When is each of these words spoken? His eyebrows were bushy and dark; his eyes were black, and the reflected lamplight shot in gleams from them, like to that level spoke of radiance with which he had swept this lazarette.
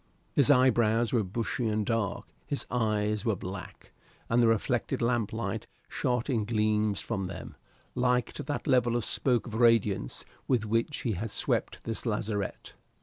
His 0.33 0.49
eyebrows 0.49 1.13
were 1.13 1.23
bushy 1.23 1.67
and 1.67 1.85
dark; 1.85 2.25
his 2.47 2.65
eyes 2.71 3.23
were 3.23 3.35
black, 3.35 3.91
and 4.29 4.41
the 4.41 4.47
reflected 4.47 4.99
lamplight 4.99 5.67
shot 5.87 6.27
in 6.27 6.43
gleams 6.43 7.01
from 7.01 7.25
them, 7.25 7.55
like 7.93 8.33
to 8.33 8.41
that 8.45 8.65
level 8.65 8.99
spoke 9.01 9.45
of 9.45 9.53
radiance 9.53 10.25
with 10.47 10.65
which 10.65 11.01
he 11.01 11.11
had 11.11 11.31
swept 11.31 11.83
this 11.83 12.07
lazarette. 12.07 12.73